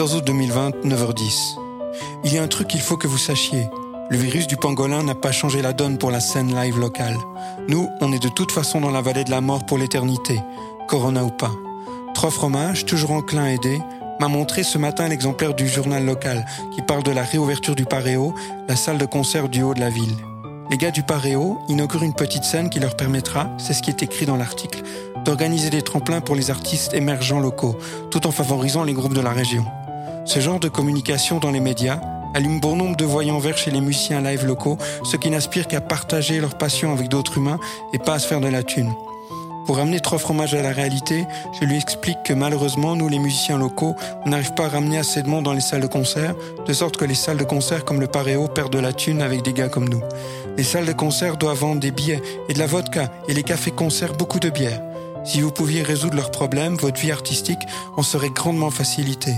14 0.00 0.16
août 0.16 0.24
2020, 0.24 0.70
9h10. 0.86 1.58
Il 2.24 2.32
y 2.32 2.38
a 2.38 2.42
un 2.42 2.48
truc 2.48 2.68
qu'il 2.68 2.80
faut 2.80 2.96
que 2.96 3.06
vous 3.06 3.18
sachiez. 3.18 3.68
Le 4.08 4.16
virus 4.16 4.46
du 4.46 4.56
pangolin 4.56 5.02
n'a 5.02 5.14
pas 5.14 5.30
changé 5.30 5.60
la 5.60 5.74
donne 5.74 5.98
pour 5.98 6.10
la 6.10 6.20
scène 6.20 6.54
live 6.54 6.78
locale. 6.78 7.18
Nous, 7.68 7.86
on 8.00 8.10
est 8.10 8.22
de 8.22 8.30
toute 8.30 8.50
façon 8.50 8.80
dans 8.80 8.90
la 8.90 9.02
vallée 9.02 9.24
de 9.24 9.30
la 9.30 9.42
mort 9.42 9.66
pour 9.66 9.76
l'éternité, 9.76 10.40
corona 10.88 11.22
ou 11.22 11.28
pas. 11.28 11.52
Trois 12.14 12.30
fromages, 12.30 12.86
toujours 12.86 13.10
enclin 13.10 13.44
à 13.44 13.50
aider, 13.50 13.78
m'a 14.18 14.28
montré 14.28 14.62
ce 14.62 14.78
matin 14.78 15.06
l'exemplaire 15.06 15.52
du 15.52 15.68
journal 15.68 16.02
local 16.02 16.46
qui 16.74 16.80
parle 16.80 17.02
de 17.02 17.10
la 17.10 17.22
réouverture 17.22 17.74
du 17.74 17.84
Paréo, 17.84 18.34
la 18.68 18.76
salle 18.76 18.96
de 18.96 19.04
concert 19.04 19.50
du 19.50 19.62
haut 19.62 19.74
de 19.74 19.80
la 19.80 19.90
ville. 19.90 20.16
Les 20.70 20.78
gars 20.78 20.92
du 20.92 21.02
Paréo 21.02 21.58
inaugurent 21.68 22.04
une 22.04 22.14
petite 22.14 22.44
scène 22.44 22.70
qui 22.70 22.80
leur 22.80 22.96
permettra, 22.96 23.50
c'est 23.58 23.74
ce 23.74 23.82
qui 23.82 23.90
est 23.90 24.02
écrit 24.02 24.24
dans 24.24 24.36
l'article, 24.36 24.82
d'organiser 25.26 25.68
des 25.68 25.82
tremplins 25.82 26.22
pour 26.22 26.36
les 26.36 26.50
artistes 26.50 26.94
émergents 26.94 27.40
locaux, 27.40 27.76
tout 28.10 28.26
en 28.26 28.30
favorisant 28.30 28.82
les 28.82 28.94
groupes 28.94 29.12
de 29.12 29.20
la 29.20 29.32
région. 29.32 29.66
Ce 30.32 30.38
genre 30.38 30.60
de 30.60 30.68
communication 30.68 31.40
dans 31.40 31.50
les 31.50 31.58
médias 31.58 32.00
allume 32.34 32.60
bon 32.60 32.76
nombre 32.76 32.94
de 32.94 33.04
voyants 33.04 33.40
verts 33.40 33.58
chez 33.58 33.72
les 33.72 33.80
musiciens 33.80 34.20
live 34.20 34.46
locaux, 34.46 34.78
ceux 35.02 35.18
qui 35.18 35.28
n'aspirent 35.28 35.66
qu'à 35.66 35.80
partager 35.80 36.38
leur 36.38 36.56
passion 36.56 36.92
avec 36.92 37.08
d'autres 37.08 37.38
humains 37.38 37.58
et 37.92 37.98
pas 37.98 38.14
à 38.14 38.18
se 38.20 38.28
faire 38.28 38.40
de 38.40 38.46
la 38.46 38.62
thune. 38.62 38.94
Pour 39.66 39.78
ramener 39.78 39.98
trois 39.98 40.18
fromages 40.18 40.54
à 40.54 40.62
la 40.62 40.70
réalité, 40.70 41.26
je 41.60 41.66
lui 41.66 41.76
explique 41.76 42.22
que 42.24 42.32
malheureusement, 42.32 42.94
nous 42.94 43.08
les 43.08 43.18
musiciens 43.18 43.58
locaux, 43.58 43.96
on 44.24 44.28
n'arrive 44.28 44.54
pas 44.54 44.66
à 44.66 44.68
ramener 44.68 44.98
assez 44.98 45.20
de 45.20 45.28
monde 45.28 45.46
dans 45.46 45.52
les 45.52 45.60
salles 45.60 45.80
de 45.80 45.88
concert, 45.88 46.36
de 46.64 46.72
sorte 46.72 46.96
que 46.96 47.04
les 47.04 47.16
salles 47.16 47.38
de 47.38 47.42
concert 47.42 47.84
comme 47.84 48.00
le 48.00 48.06
Paréo 48.06 48.46
perdent 48.46 48.72
de 48.72 48.78
la 48.78 48.92
thune 48.92 49.22
avec 49.22 49.42
des 49.42 49.52
gars 49.52 49.68
comme 49.68 49.88
nous. 49.88 50.02
Les 50.56 50.62
salles 50.62 50.86
de 50.86 50.92
concert 50.92 51.38
doivent 51.38 51.58
vendre 51.58 51.80
des 51.80 51.90
billets 51.90 52.22
et 52.48 52.54
de 52.54 52.60
la 52.60 52.68
vodka 52.68 53.10
et 53.26 53.34
les 53.34 53.42
cafés-concerts 53.42 54.12
beaucoup 54.12 54.38
de 54.38 54.50
bière. 54.50 54.80
Si 55.24 55.40
vous 55.40 55.50
pouviez 55.50 55.82
résoudre 55.82 56.14
leurs 56.14 56.30
problèmes, 56.30 56.76
votre 56.76 57.00
vie 57.00 57.10
artistique 57.10 57.66
en 57.96 58.04
serait 58.04 58.30
grandement 58.30 58.70
facilitée. 58.70 59.34